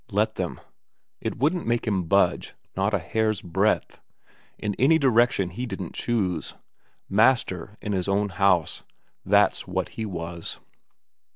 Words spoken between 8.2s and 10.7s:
house, that's what he was.